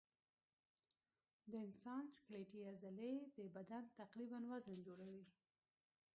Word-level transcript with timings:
د 1.51 1.53
انسان 1.67 2.03
سکلیټي 2.17 2.61
عضلې 2.71 3.11
د 3.37 3.39
بدن 3.55 3.83
تقریباً 3.99 4.39
وزن 4.51 4.77
جوړوي. 4.87 5.23